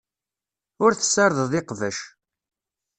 Ur 0.83 0.91
tessardeḍ 0.93 1.51
iqbac. 1.59 1.99